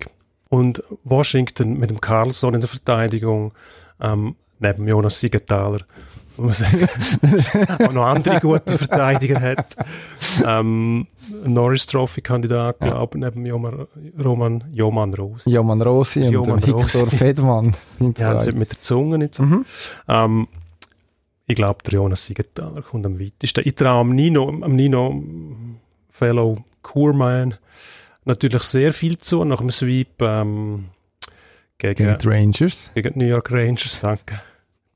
[0.48, 3.52] Und Washington mit dem Carlson in der Verteidigung,
[4.00, 5.80] ähm, neben Jonas Siegenthaler,
[6.46, 6.86] man sagen,
[7.84, 9.76] auch noch andere gute Verteidiger hat.
[10.44, 11.06] Ähm,
[11.44, 13.86] Norris Trophy Kandidat, glaube ich, neben Joman,
[14.22, 15.48] Roman Joman Rose.
[15.48, 17.06] Joman Rossi und Joman Victor Rossi.
[17.16, 17.74] Fedman.
[18.18, 19.44] Ja, mit der Zunge nicht so.
[20.08, 20.48] Ähm,
[21.46, 23.62] ich glaube, der Jonas Siegenthaler kommt am weitesten.
[23.64, 25.22] Ich traue am Nino, am Nino
[26.10, 27.54] Fellow Kurman
[28.24, 30.90] natürlich sehr viel zu nach dem Sweep ähm,
[31.78, 32.90] gegen, Gegen die Rangers.
[32.94, 33.98] gegen die New York Rangers.
[34.00, 34.40] Danke.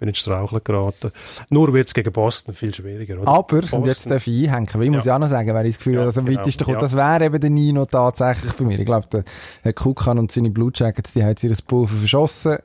[0.02, 1.12] Bin ins Straucheln geraten.
[1.48, 3.28] Nur wird es gegen Boston viel schwieriger, oder?
[3.28, 3.82] Aber, Boston.
[3.82, 5.78] und jetzt darf ich einhängen, weil ich muss ja auch noch sagen, wer ich das
[5.78, 6.80] Gefühl Ja, dass am genau, weitesten kommt, ja.
[6.80, 8.80] das wäre eben der Nino tatsächlich bei mir.
[8.80, 9.22] Ich glaube, der
[9.62, 12.58] Herr Kukan und seine Blue Jackets, die haben jetzt ihr Pulver verschossen.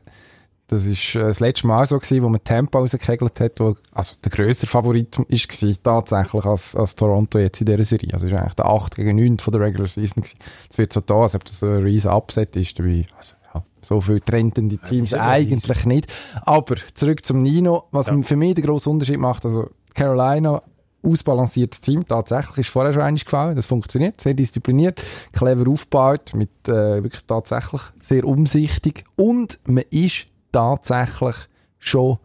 [0.69, 4.15] Das war äh, das letzte Mal so, gewesen, wo man Tampa rausgekegelt hat, wo, also
[4.23, 8.13] der grösste Favorit ist gewesen, tatsächlich als, als Toronto jetzt in dieser Serie.
[8.13, 10.39] Also es war eigentlich der 8 gegen 9 von der Regular Season gewesen.
[10.69, 13.05] Es wird so da, als ob das so ein riesen Upset ist dabei.
[13.15, 13.36] Also, ja,
[13.81, 16.13] so viel trennende Teams wieso eigentlich nicht.
[16.43, 18.21] Aber zurück zum Nino, was Ja.
[18.21, 20.61] für mich den grossen Unterschied macht, also Carolina
[21.03, 26.49] ausbalanciertes Team, tatsächlich, ist vorher schon einiges gefallen, das funktioniert, sehr diszipliniert, clever aufgebaut, mit
[26.67, 31.35] äh, wirklich tatsächlich sehr umsichtig und man ist tatsächlich
[31.79, 32.17] schon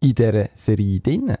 [0.00, 1.34] in dieser Serie drin.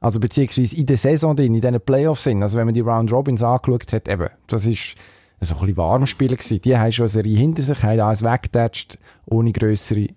[0.00, 2.42] Also beziehungsweise in der Saison drin, in diesen Playoffs sind.
[2.42, 4.96] Also wenn man die Round Robins angeschaut hat, eben, das ist
[5.44, 6.60] so ein bisschen warm Spielen gewesen.
[6.60, 10.08] Die haben schon eine Serie hinter sich, haben alles weggetatscht, ohne grössere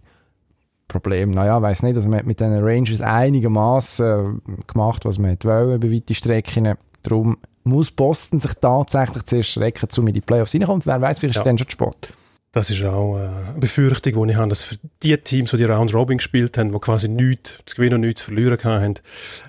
[0.88, 1.33] Probleme.
[1.33, 5.47] Naja, weiss nicht, also man hat mit den Rangers einigermaßen äh, gemacht, was man hätte
[5.47, 6.75] wollen, bei weiten Strecken.
[7.03, 10.83] Darum muss Boston sich tatsächlich zuerst strecken, um in die Playoffs reinkommen.
[10.85, 11.41] Wer weiß, vielleicht Ja.
[11.41, 12.13] ist dann schon spät.
[12.51, 15.65] Das ist auch äh, eine Befürchtung, die ich habe, dass für die Teams, die die
[15.65, 18.93] Round Robin gespielt haben, die quasi nichts zu gewinnen und nichts zu verlieren haben,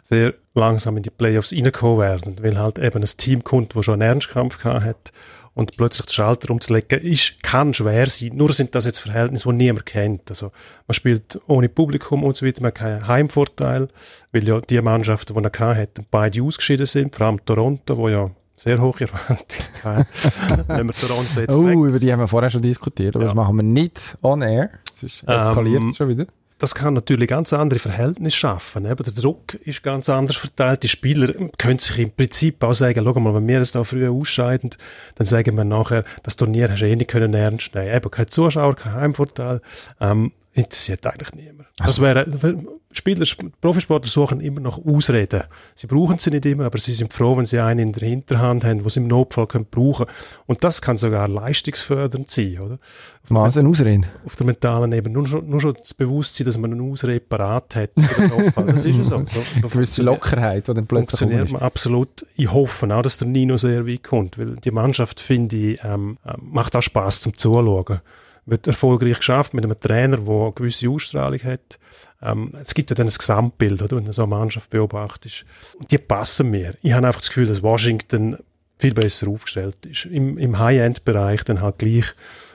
[0.03, 2.37] sehr langsam in die Playoffs reingekommen werden.
[2.43, 5.13] Weil halt eben ein Team kommt, das schon einen Ernstkampf gehabt hat
[5.57, 8.33] und plötzlich den Schalter umzulegen, ist, kann schwer sein.
[8.35, 10.31] Nur sind das jetzt Verhältnisse, die niemand kennt.
[10.31, 10.53] Also
[10.87, 13.89] man spielt ohne Publikum und so weiter, man hat keinen Heimvorteil,
[14.33, 18.09] weil ja die Mannschaften, die er gehabt hat, beide ausgeschieden sind, vor allem Toronto, wo
[18.09, 19.59] ja sehr hoch erwähnt.
[20.67, 23.29] Wenn wir Toronto jetzt weg Oh, über die haben wir vorher schon diskutiert, aber Ja.
[23.29, 24.71] das machen wir nicht on air.
[24.95, 26.27] Es ist eskaliert Ähm, schon wieder.
[26.59, 28.87] Das kann natürlich ganz andere Verhältnisse schaffen.
[28.87, 30.83] Eben, der Druck ist ganz anders verteilt.
[30.83, 34.11] Die Spieler können sich im Prinzip auch sagen, schau mal, wenn wir es da früher
[34.11, 34.71] ausscheiden,
[35.17, 37.95] dann sagen wir nachher, das Turnier hast du eh nicht ernst nehmen.
[37.95, 39.61] Eben, kein Zuschauer, kein Heimvorteil.
[40.01, 41.69] Ähm, interessiert eigentlich niemand.
[41.77, 42.27] Das wäre,
[42.93, 43.27] Spieler,
[43.61, 45.43] Profisportler suchen immer nach Ausreden.
[45.75, 48.65] Sie brauchen sie nicht immer, aber sie sind froh, wenn sie einen in der Hinterhand
[48.65, 50.07] haben, wo sie im Notfall können brauchen.
[50.47, 52.79] Und das kann sogar leistungsfördernd sein, oder?
[53.29, 54.09] Was, ein Ausrede?
[54.25, 55.15] auf der mentalen Ebene.
[55.15, 57.91] Nur schon, nur schon das Bewusstsein, dass man einen Ausrede parat hat.
[57.97, 58.67] für den Notfall.
[58.67, 59.25] Das ist ja so.
[59.61, 62.27] so, Gewisse Lockerheit, die dann plötzlich Funktioniert man absolut.
[62.37, 66.19] Ich hoffe auch, dass der Nino sehr weit kommt, weil die Mannschaft, finde ich, ähm,
[66.25, 68.01] ähm, macht auch Spaß zum Zuschauen.
[68.47, 71.79] Wird erfolgreich geschafft mit einem Trainer, der eine gewisse Ausstrahlung hat.
[72.23, 75.45] Ähm, es gibt ja dann ein Gesamtbild, oder, wenn du so eine Mannschaft beobachtest.
[75.79, 76.75] Und die passen mir.
[76.83, 78.37] Ich habe einfach das Gefühl, dass Washington
[78.79, 80.07] viel besser aufgestellt ist.
[80.07, 82.05] Im, im High-End-Bereich dann halt gleich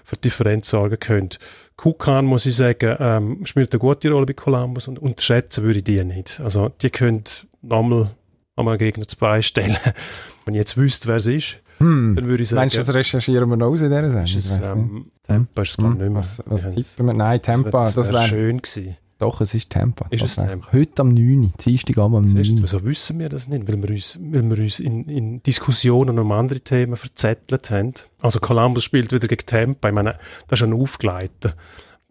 [0.03, 1.39] für Differenz sorgen könnte.
[1.77, 5.85] Kukan, muss ich sagen, ähm, spielt eine gute Rolle bei Columbus und unterschätzen würde ich
[5.85, 6.39] die nicht.
[6.39, 7.23] Also die können
[7.61, 8.11] nochmal
[8.55, 9.77] einmal Gegner zu beistellen.
[10.45, 13.49] Wenn ich jetzt wüsste, wer es ist, dann würde ich sagen, Meinst du, das recherchieren
[13.49, 14.23] wir noch aus in dieser Sendung?
[14.25, 16.19] ist es, ähm, Tampa ist es glaube ich nicht mehr.
[16.19, 17.13] Was, was tippen wir?
[17.13, 18.97] Nein, wär- Tampa, das wäre wäre schön gewesen.
[19.19, 20.07] Doch, es ist Tampa.
[20.09, 20.35] Ist es.
[20.35, 20.71] Tampa?
[20.73, 21.53] Heute am 9.
[21.63, 22.63] Dienstagabend am Siehst du, 9.
[22.63, 23.67] wieso wissen wir das nicht?
[23.67, 27.93] Weil wir uns, weil wir uns in, in Diskussionen um andere Themen verzettelt haben.
[28.19, 29.89] Also Columbus spielt wieder gegen Tampa.
[29.89, 30.15] Ich meine,
[30.47, 31.53] das ist ein Aufgleiten.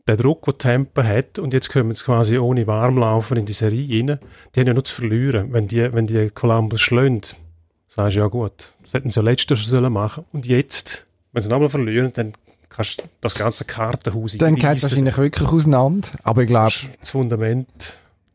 [0.06, 3.82] Der Druck, den Tampa hat, und jetzt kommen sie quasi ohne Warmlaufen in die Serie
[3.88, 4.18] rein,
[4.54, 5.52] die haben ja nur zu verlieren.
[5.52, 7.22] Wenn die, wenn die Columbus schlönen,
[7.88, 10.24] sagst du ja gut, das hätten sie ja letztes Jahr sollen machen.
[10.32, 12.32] Und jetzt, wenn sie nochmal verlieren, dann
[12.68, 16.08] kannst du das ganze Kartenhaus Dann geht es wahrscheinlich wirklich auseinander.
[16.24, 17.68] Aber ich glaube, das Fundament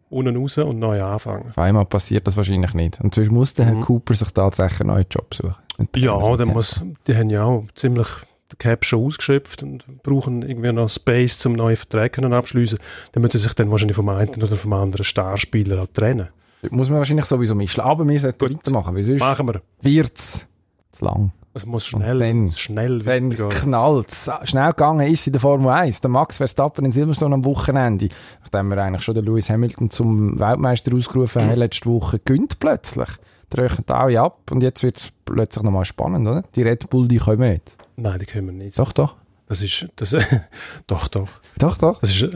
[0.09, 1.51] unten raus und neu anfangen.
[1.51, 3.01] zweimal passiert das wahrscheinlich nicht.
[3.01, 3.81] Und sonst muss der Herr Mhm.
[3.81, 5.55] Cooper sich tatsächlich einen neuen Job suchen.
[5.95, 8.07] Ja, dann- muss, die haben ja auch ziemlich
[8.51, 12.77] den Cap schon ausgeschöpft und brauchen irgendwie noch Space zum neue Verträge abschließen.
[13.11, 16.27] Dann müssen sie sich dann wahrscheinlich vom einen oder vom anderen Starspieler auch trennen.
[16.71, 17.81] Muss man wahrscheinlich sowieso mischen.
[17.81, 18.57] Aber wir sollten Gut.
[18.57, 19.61] weitermachen, weil sonst Machen wir.
[19.81, 20.47] wird es
[20.91, 21.31] zu lang.
[21.53, 23.49] Es muss Und schnell, dann- schnell Dann weitergehen.
[23.49, 26.01] knallt Schnell gegangen ist in der Formel 1.
[26.01, 28.09] Der Max Verstappen in Silverstone am Wochenende,
[28.41, 33.07] nachdem wir eigentlich schon den Lewis Hamilton zum Weltmeister ausgerufen haben, letzte Woche, gönnt plötzlich.
[33.53, 36.43] Die rechnen alle ab und jetzt wird es plötzlich nochmal spannend, oder?
[36.55, 37.77] Die Red Bull, die kommen jetzt.
[37.95, 38.77] Nein, die können wir nicht.
[38.77, 39.15] Doch, doch.
[39.47, 40.13] Das ist, das,
[40.87, 41.29] doch, doch.
[41.57, 41.99] Doch, doch.
[42.01, 42.27] Das ist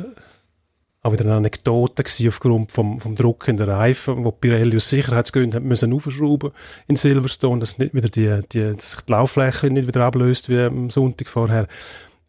[1.02, 4.90] auch wieder eine Anekdote gewesen aufgrund vom, vom Druck in der Reifen, wo Pirelli aus
[4.90, 6.52] Sicherheitsgründen hat müssen aufschrauben
[6.88, 10.60] in Silverstone, dass nicht wieder die, die, dass sich die Lauffläche nicht wieder ablöst wie
[10.60, 11.68] am Sonntag vorher.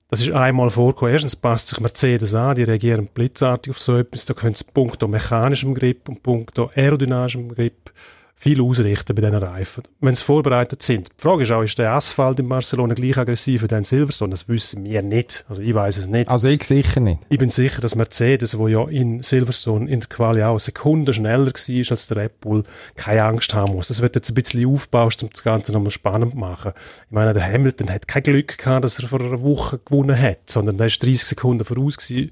[0.08, 1.12] Das ist einmal vorgekommen.
[1.12, 4.24] Erstens passt sich Mercedes an, die reagieren blitzartig auf so etwas.
[4.24, 7.92] Da können sie punkto mechanischem Grip und punkto aerodynamischem Grip
[8.40, 11.08] viel ausrichten bei diesen Reifen, wenn sie vorbereitet sind.
[11.08, 14.30] Die Frage ist auch, ist der Asphalt in Barcelona gleich aggressiv wie der in Silverstone?
[14.30, 15.44] Das wissen wir nicht.
[15.50, 16.30] Also ich weiß es nicht.
[16.30, 17.20] Also ich sicher nicht.
[17.28, 21.12] Ich bin sicher, dass Mercedes, wo ja in Silverstone in der Quali auch eine Sekunde
[21.12, 22.62] schneller war als der Red Bull,
[22.96, 23.88] keine Angst haben muss.
[23.88, 26.72] Das wird jetzt ein bisschen aufgebaut, um das Ganze nochmal spannend zu machen.
[27.08, 30.48] Ich meine, der Hamilton hat kein Glück gehabt, dass er vor einer Woche gewonnen hat,
[30.48, 32.30] sondern der ist 30 Sekunden voraus gewesen,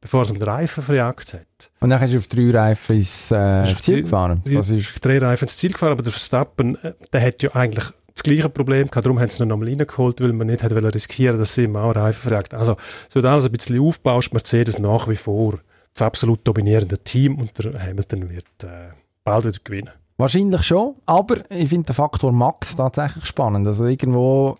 [0.00, 1.70] bevor er mit den Reifen verjagt hat.
[1.80, 4.42] Und dann ist er auf drei Reifen ins äh, auf Ziel gefahren.
[4.44, 7.86] Das ist, Drei Reifen ins Ziel gefahren, aber der Verstappen, äh, der hat ja eigentlich
[8.12, 11.38] das gleiche Problem gehabt, darum haben sie ihn nochmal reingeholt, weil man nicht hat riskieren,
[11.38, 12.52] dass sie ihm auch Reifen verjagt.
[12.54, 12.76] Also,
[13.08, 15.58] es wird alles ein bisschen aufgebaut, Mercedes nach wie vor
[15.92, 18.90] das absolut dominierende Team und der Hamilton wird äh,
[19.24, 19.90] bald wieder gewinnen.
[20.16, 23.66] Wahrscheinlich schon, aber ich finde den Faktor Max tatsächlich spannend.
[23.66, 24.56] Also irgendwo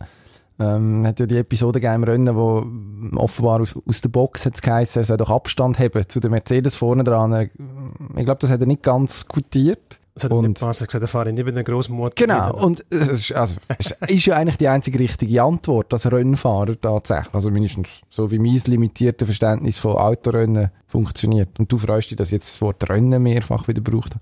[0.59, 2.66] ähm, hat ja die Episode gegeben im Rennen, wo
[3.16, 6.31] offenbar aus, aus der Box hat es geheißen, er soll doch Abstand haben zu der
[6.31, 7.51] Mercedes vorne dran.
[8.16, 9.99] Ich glaube, das hat er nicht ganz gutiert.
[10.18, 12.14] Das hat er nicht hat gesagt, er fahre nicht mit einem grossen Motor.
[12.16, 16.81] Genau, und es ist, also, es ist ja eigentlich die einzige richtige Antwort als Rennfahrer
[16.81, 17.33] tatsächlich.
[17.33, 21.61] Also mindestens so wie mein limitiertes Verständnis von Autorennen funktioniert.
[21.61, 24.16] Und du freust dich, dass ich jetzt das Wort Rennen mehrfach wieder braucht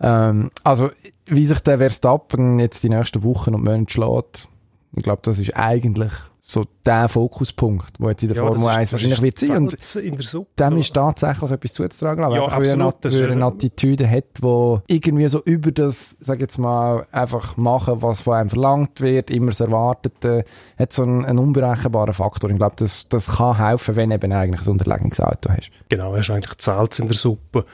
[0.00, 0.88] ähm, Also,
[1.26, 4.48] wie sich der Verstappen jetzt die nächsten Wochen und Monate schlägt,
[4.96, 6.12] ich glaube, das ist eigentlich
[6.48, 9.56] so der Fokuspunkt, wo jetzt in der Ja, Formel ist- 1 das wahrscheinlich wird sein.
[9.64, 9.72] Und
[10.18, 10.50] der Suppe.
[10.60, 12.22] dem ist tatsächlich etwas zuzutragen.
[12.24, 15.72] Aber Ja, weil er absolut, eine, weil er eine Attitüde hat, wo irgendwie so über
[15.72, 20.44] das, sag jetzt mal, einfach machen, was von einem verlangt wird, immer das Erwartete,
[20.78, 22.48] hat so einen, einen unberechenbaren Faktor.
[22.50, 25.72] Ich glaube, das, das kann helfen, wenn eben eigentlich ein unterlegenes Auto hast.
[25.88, 27.64] Genau, er ist eigentlich das Salz in der Suppe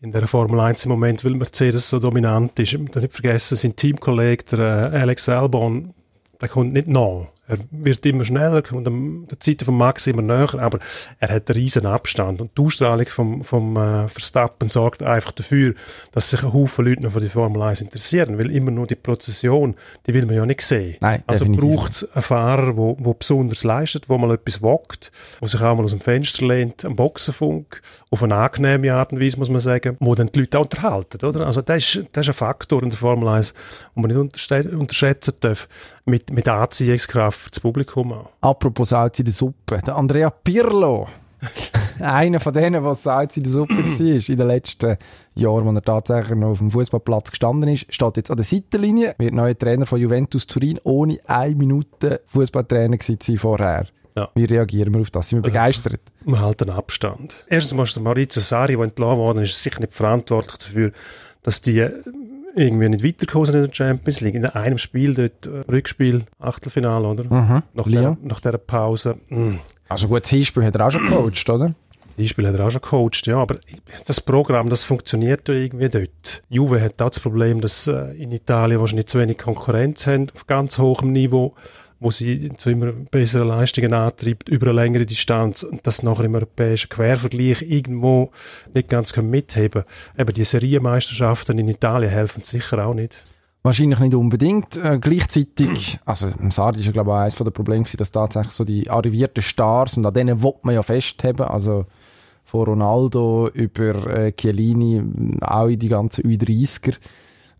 [0.00, 2.72] in der Formel 1 im Moment, weil Mercedes so dominant ist.
[2.90, 5.94] Darf nicht vergessen, sein Teamkollege, der äh, Alex Albon,
[6.40, 7.26] der kommt nicht nach.
[7.48, 10.80] Er wird immer schneller, kommt am, der Zeit von Max immer näher, aber
[11.20, 12.40] er hat einen riesen Abstand.
[12.40, 15.74] Und die Ausstrahlung vom, vom äh, Verstappen sorgt einfach dafür,
[16.10, 18.96] dass sich ein Haufen Leute noch für die Formel 1 interessieren, weil immer nur die
[18.96, 20.96] Prozession, die will man ja nicht sehen.
[21.00, 25.46] Nein, also braucht es einen Fahrer, wo, wo besonders leistet, wo mal etwas wagt, wo
[25.46, 29.38] sich auch mal aus dem Fenster lehnt, am Boxenfunk, auf eine angenehme Art und Weise,
[29.38, 31.46] muss man sagen, wo dann die Leute auch unterhalten, oder?
[31.46, 33.52] Also das ist, das ist ein Faktor in der Formel 1,
[33.94, 35.68] den man nicht unterschätzen darf,
[36.06, 38.30] mit, mit Anziehungskraft das Publikum auch.
[38.40, 39.80] Apropos Salz in der Suppe.
[39.86, 41.08] Der Andrea Pirlo.
[42.00, 44.96] Einer von denen, was Salz in der Suppe war in den letzten
[45.34, 49.14] Jahren, wo er tatsächlich noch auf dem Fußballplatz gestanden ist, steht jetzt an der Seitenlinie,
[49.18, 53.86] wird neuer Trainer von Juventus Turin, ohne eine Minute Fußballtrainer gewesen vorher.
[54.16, 54.30] Ja.
[54.34, 55.28] Wie reagieren wir auf das?
[55.28, 56.00] Sind wir begeistert?
[56.24, 57.36] Man hält einen Abstand.
[57.48, 60.92] Erstens mal ist der Maurizio Sari, der entlassen worden ist, sicher nicht verantwortlich dafür,
[61.42, 61.92] dass die äh,
[62.56, 64.34] irgendwie nicht weitergekommen in der Champions League.
[64.34, 67.24] In einem Spiel dort, äh, Rückspiel, Achtelfinale, oder?
[67.24, 67.62] Mhm.
[67.74, 69.16] Nach, der, nach dieser Pause.
[69.28, 69.56] Mm.
[69.88, 71.70] Also gut, das Hinspiel hat er auch schon gecoacht, oder?
[72.16, 73.58] Die Spiel hat er auch schon gecoacht, ja, aber
[74.06, 76.42] das Programm, das funktioniert ja irgendwie dort.
[76.48, 80.46] Juve hat auch das Problem, dass äh, in Italien wahrscheinlich zu wenig Konkurrenz haben auf
[80.46, 81.54] ganz hohem Niveau,
[81.98, 86.34] wo sie zu immer besseren Leistungen antreibt über eine längere Distanz und das nachher im
[86.34, 88.30] europäischen Quervergleich irgendwo
[88.74, 89.84] nicht ganz können mitheben.
[90.18, 93.24] Eben die Serienmeisterschaften in Italien helfen sicher auch nicht.
[93.62, 94.76] Wahrscheinlich nicht unbedingt.
[94.76, 98.88] Äh, gleichzeitig, also Sardi ist ja glaube ich eines der Probleme dass tatsächlich so die
[98.88, 101.86] arrivierten Stars, und an denen will man ja festheben, also
[102.44, 105.02] von Ronaldo über äh, Chiellini,
[105.40, 106.94] auch in die ganzen U30er,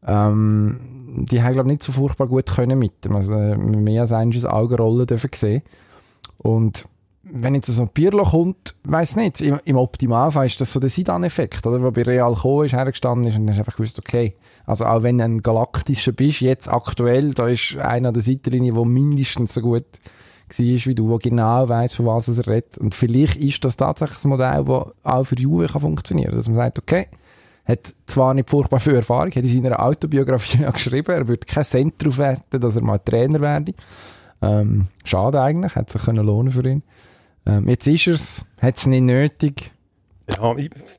[0.06, 3.16] ähm, die haben glaube ich nicht so furchtbar gut können mit dem.
[3.16, 5.62] Also äh, mehr als eines Augenrollen dürfen sehen.
[6.38, 6.86] Und
[7.22, 10.90] wenn jetzt so ein Pirlo kommt, weiß nicht, im, im Optimalfall ist das so der
[10.90, 11.82] Sidan-Effekt, oder?
[11.82, 15.02] Wo bei Real gekommen ist, hergestanden ist und dann hast einfach gewusst, okay, also auch
[15.02, 19.60] wenn du ein galaktischer bist, jetzt aktuell, da ist einer der Seitenlinie, der mindestens so
[19.60, 19.84] gut
[20.48, 22.78] war wie du, der genau weiß, von was er redet.
[22.78, 26.38] Und vielleicht ist das tatsächlich ein Modell, das auch für Juve kann funktionieren kann.
[26.38, 27.08] Dass man sagt, okay,
[27.66, 31.64] hat zwar nicht furchtbar viel Erfahrung, hat in seiner Autobiografie ja geschrieben, er würde keinen
[31.64, 33.74] Cent darauf werten, dass er mal Trainer werde.
[34.42, 36.82] Ähm, schade eigentlich, hätte sich können lohnen für ihn.
[37.46, 39.72] Ähm, jetzt ist es, hat es nicht nötig.
[40.28, 40.54] Ja,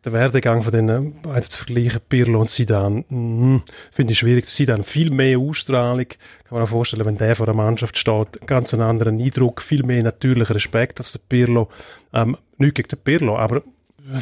[0.06, 4.46] der Werdegang von den beiden zu vergleichen, Pirlo und Sidan, mm, finde ich schwierig.
[4.46, 8.74] Sidan viel mehr Ausstrahlung, kann man auch vorstellen, wenn der vor der Mannschaft steht, ganz
[8.74, 11.68] einen anderen Eindruck, viel mehr natürlicher Respekt als der Pirlo.
[12.14, 14.22] Ähm, nicht gegen den Pirlo, aber äh,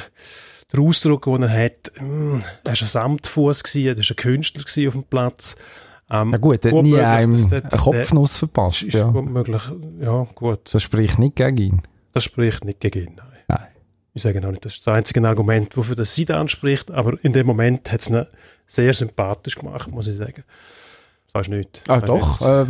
[0.76, 4.94] der Ausdruck, den er hat, mm, er war ein Samtfuß, er war ein Künstler auf
[4.94, 5.56] dem Platz.
[6.10, 8.84] Ähm, ja gut, er hat nie einem einen Kopfnuss verpasst.
[8.84, 9.10] Ist ja.
[9.10, 9.62] gut möglich,
[10.00, 10.74] ja gut.
[10.74, 11.82] Das spricht nicht gegen ihn.
[12.14, 13.28] Das spricht nicht gegen ihn, nein.
[13.48, 13.68] Nein.
[14.14, 17.34] Ich sage auch nicht, das ist das einzige Argument, wofür das Sida anspricht, aber in
[17.34, 18.26] dem Moment hat es ihn
[18.68, 20.44] sehr sympathisch gemacht, muss ich sagen.
[21.44, 21.84] Du nicht?
[21.90, 22.42] Ah, doch.
[22.42, 22.66] Äh,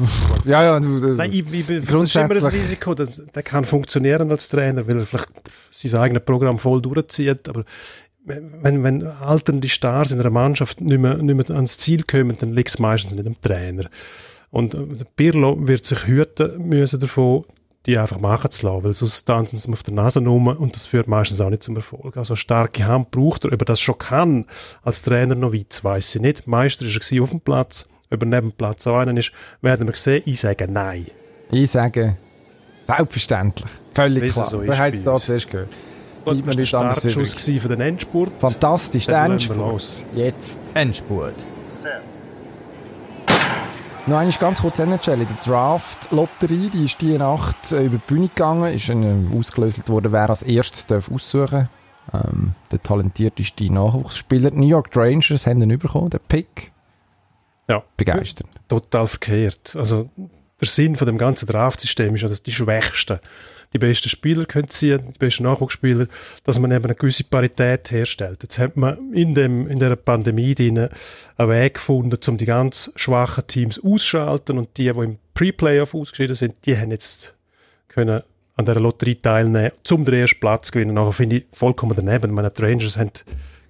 [0.46, 0.80] ja, ja.
[0.80, 4.88] Du, Nein, ich, ich, das ist immer das Risiko, dass, der kann funktionieren als Trainer,
[4.88, 5.30] weil er vielleicht
[5.72, 7.64] sein eigenes Programm voll durchzieht, aber
[8.26, 12.54] wenn, wenn alternde Stars in einer Mannschaft nicht mehr, nicht mehr ans Ziel kommen, dann
[12.54, 13.88] liegt es meistens nicht am Trainer.
[14.50, 17.46] Und äh, Pirlo wird sich hüten müssen davon,
[17.86, 20.88] die einfach machen zu lassen, weil sonst tanzen sie auf der Nase rum und das
[20.88, 22.18] führt meistens auch nicht zum Erfolg.
[22.18, 24.46] Also starke Hand braucht er, ob er das schon kann,
[24.82, 26.48] als Trainer noch weit, weiss ich nicht.
[26.48, 30.24] Meister ist er auf dem Platz, er dem Platz auch einer ist, werden wir sehen.
[30.26, 31.06] Ich sage nein.
[31.52, 32.18] Ich sage
[32.82, 34.48] selbstverständlich, völlig Wie klar.
[34.48, 35.70] So Wer hat es da zuerst gehört?
[36.26, 38.32] Gut, das war der Startschuss für den Endspurt.
[38.40, 40.06] Fantastisch, der Endspurt.
[40.16, 40.60] Jetzt.
[40.74, 41.36] Endspurt.
[44.08, 45.26] Noch einmal ganz kurz NHL.
[45.26, 50.12] Die Draft-Lotterie, die ist diese Nacht äh, über die Bühne gegangen, ist äh, ausgelöst worden,
[50.12, 51.70] wer als erstes darf aussuchen
[52.14, 54.52] ähm, Der talentierteste Nachwuchsspieler.
[54.52, 56.72] New York Rangers haben ihn bekommen, den Pick.
[57.68, 57.84] Ja.
[57.98, 58.48] Begeistert.
[58.68, 59.76] Total verkehrt.
[59.76, 60.10] Also,
[60.60, 63.20] der Sinn von dem ganzen Draft-System ist ja, dass die Schwächsten
[63.74, 66.08] die besten Spieler können ziehen, die besten Nachwuchsspieler,
[66.46, 68.42] dass man eben eine gewisse Parität herstellt.
[68.42, 70.90] Jetzt hat man in dem, in der Pandemie einen
[71.38, 76.56] Weg gefunden, um die ganz schwachen Teams auszuschalten und die, die im Pre-Playoff ausgeschieden sind,
[76.66, 77.34] die haben jetzt
[77.90, 78.24] können
[78.56, 80.94] an der Lotterie teilnehmen, zum den ersten Platz gewinnen.
[80.94, 82.34] Nachher finde ich vollkommen daneben.
[82.34, 83.12] Meine die Rangers haben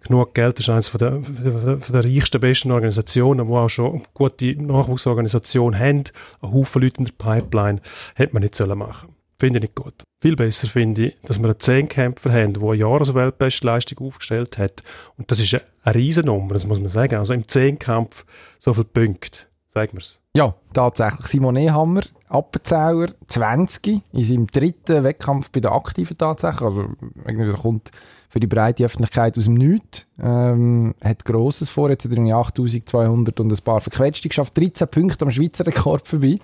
[0.08, 4.56] genug Geld, ist eines von der, der reichsten, besten Organisationen, die auch schon eine gute
[4.62, 6.04] Nachwuchsorganisation haben,
[6.42, 7.82] ein Haufen Leute in der Pipeline,
[8.16, 10.04] hätte man nicht sollen machen Finde ich nicht gut.
[10.22, 14.82] Viel besser finde ich, dass wir einen Zehnkämpfer haben, der eine Jahresweltbestleistung aufgestellt hat.
[15.18, 17.16] Und das ist eine, Riesennummer, das muss man sagen.
[17.16, 18.26] Also im Zehnkampf
[18.58, 19.42] so viele Punkte.
[19.68, 20.22] Sagen wir es.
[20.38, 21.28] Ja, tatsächlich.
[21.28, 26.62] Simon Ehammer, Appenzauer, 20, in seinem dritten Wettkampf bei der Aktiven tatsächlich.
[26.62, 26.86] Also,
[27.26, 27.92] irgendwie kommt
[28.30, 30.06] für die breite Öffentlichkeit aus dem Nichts.
[30.22, 31.90] Ähm, hat Grosses vor.
[31.90, 34.58] Jetzt er 8200 und ein paar verquetschte geschafft.
[34.58, 36.40] 13 Punkte am Schweizer Rekord vorbei.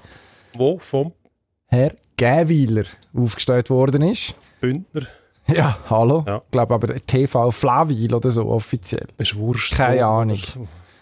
[0.54, 0.78] Wo?
[0.78, 1.14] Vom?
[1.68, 4.36] Herr Gäwiler aufgestellt worden ist.
[4.60, 5.08] Bündner.
[5.48, 6.24] Ja, hallo.
[6.28, 6.42] Ja.
[6.46, 9.08] Ich glaube aber TV Flavil oder so offiziell.
[9.18, 9.76] Ist Wurscht.
[9.76, 10.40] Keine Ahnung.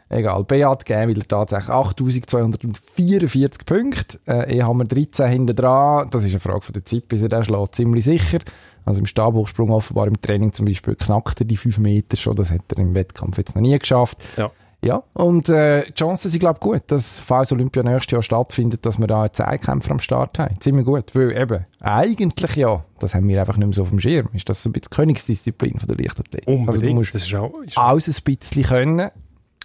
[0.09, 0.43] Egal.
[0.43, 4.19] Beat Gäwiler tatsächlich 8244 Punkte.
[4.27, 6.07] Äh, eh haben wir 13 hinten dran.
[6.09, 7.75] Das ist eine Frage von der Zeit, bis er den schlägt.
[7.75, 8.39] Ziemlich sicher.
[8.85, 12.35] Also im Stabhochsprung offenbar im Training zum Beispiel knackt er die 5 Meter schon.
[12.35, 14.17] Das hat er im Wettkampf jetzt noch nie geschafft.
[14.35, 14.49] Ja.
[14.81, 18.85] Ja, und äh, die Chancen sind, glaube ich, gut, dass falls Olympia nächstes Jahr stattfindet,
[18.85, 20.57] dass wir da einen Zeitkämpfer am Start haben.
[20.61, 23.99] Ziemlich gut, weil eben, eigentlich ja, das haben wir einfach nicht mehr so auf dem
[23.99, 26.47] Schirm, ist das so ein bisschen die Königsdisziplin von der Leichtathletik.
[26.47, 29.11] Unbedingt, also du musst ist auch, ist alles ein bisschen können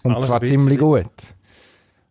[0.04, 1.06] und zwar ziemlich gut.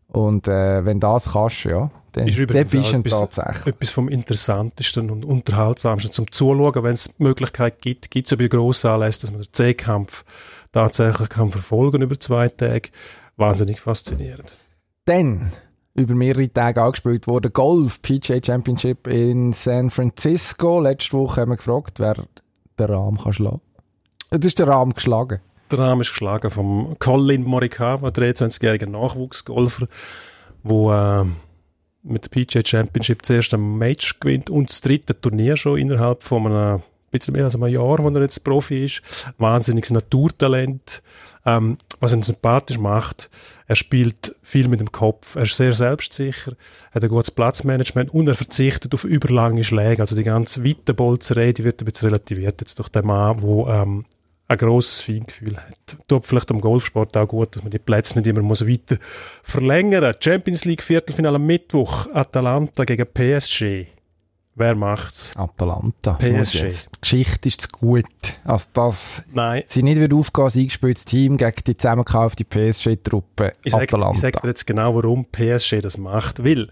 [0.08, 3.68] Und äh, wenn das kannst, ja, dann, ist dann bist du tatsächlich.
[3.68, 8.38] Etwas vom Interessantesten und Unterhaltsamsten zum Zuschauen, wenn es die Möglichkeit gibt, gibt es ja
[8.38, 10.24] bei grossen Anlässen, dass man den C-Kampf
[10.72, 12.90] tatsächlich kann verfolgen über zwei Tage.
[13.38, 14.56] Wahnsinnig faszinierend.
[15.06, 15.52] Dann
[15.96, 20.80] über mehrere Tage angespielt wurde Golf PGA Championship in San Francisco.
[20.80, 22.16] Letzte Woche haben wir gefragt, wer
[22.78, 23.62] den Rahmen kann schlagen.
[24.32, 25.40] Jetzt ist der Rahmen geschlagen.
[25.72, 29.88] Der Rahmen ist geschlagen vom Colin Morikawa, 23-jähriger Nachwuchsgolfer,
[30.64, 31.30] der äh,
[32.04, 36.46] mit der PGA Championship zuerst ein Match gewinnt und das dritte Turnier schon innerhalb von
[36.46, 36.82] einem
[37.14, 39.02] bisschen mehr als ein Jahr, wo er jetzt Profi ist.
[39.38, 41.02] Wahnsinniges Naturtalent.
[41.46, 43.30] Ähm, was ihn sympathisch macht,
[43.68, 46.54] er spielt viel mit dem Kopf, er ist sehr selbstsicher,
[46.94, 50.02] hat ein gutes Platzmanagement und er verzichtet auf überlange Schläge.
[50.02, 53.68] Also die ganze weite Bolzerei, die wird ein bisschen relativiert jetzt durch den Mann, der
[53.68, 54.06] ähm,
[54.48, 55.98] ein grosses Feingefühl hat.
[56.08, 58.98] Tut vielleicht am Golfsport auch gut, dass man die Plätze nicht immer muss weiter
[59.42, 60.16] verlängern muss.
[60.20, 63.88] Champions League Viertelfinale am Mittwoch, Atalanta gegen PSG.
[64.56, 65.36] Wer macht's?
[65.36, 66.14] Atalanta.
[66.14, 66.60] PSG.
[66.60, 68.06] Die Geschichte ist zu gut.
[68.44, 73.72] Also, dass Nein, sie nicht wird aufgehen als eingespieltes Team gegen die zusammengekaufte PSG-Truppe ich
[73.72, 74.20] sage Atalanta.
[74.20, 76.44] sag dir jetzt genau, warum PSG das macht.
[76.44, 76.70] Weil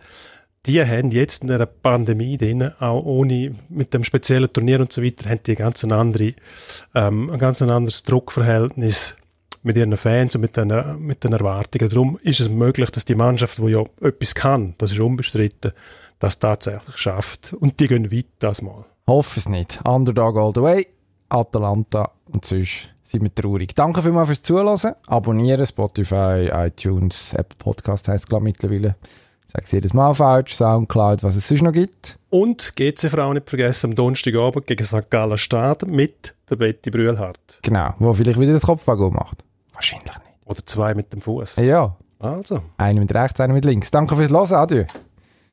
[0.66, 5.02] die haben jetzt in der Pandemie drin, auch ohne mit dem speziellen Turnier und so
[5.04, 6.34] weiter, haben die ganz eine andere,
[6.94, 9.16] ähm, ein ganz ein anderes Druckverhältnis
[9.64, 11.90] mit ihren Fans und mit den, mit den Erwartungen.
[11.90, 15.72] Darum ist es möglich, dass die Mannschaft, die ja etwas kann, das ist unbestritten,
[16.20, 17.54] das tatsächlich schafft.
[17.54, 18.86] Und die gehen weit das mal.
[19.08, 19.82] Hoffe es nicht.
[19.86, 20.88] Underdog all the way.
[21.30, 23.76] Atalanta und sonst sind wir traurig.
[23.76, 24.96] Danke vielmals fürs Zuhören.
[25.08, 28.96] Abonnieren, Spotify, iTunes, Apple Podcast heisst glaube mittlerweile.
[29.54, 30.56] Es jedes Mal falsch.
[30.56, 32.18] Soundcloud, was es sonst noch gibt.
[32.30, 35.10] Und GC-Frau nicht vergessen, am Donnerstagabend gegen St.
[35.10, 37.60] Gallen starten mit der Betty Brühlhardt.
[37.62, 37.94] Genau.
[38.00, 39.44] Wo vielleicht wieder das Kopfwagen macht.
[39.74, 40.22] Wahrscheinlich nicht.
[40.46, 41.58] Oder zwei mit dem Fuß.
[41.58, 41.96] Ja.
[42.20, 42.62] Also.
[42.78, 43.92] Einer mit rechts, einer mit links.
[43.92, 44.54] Danke fürs Hören.
[44.54, 44.86] Adieu.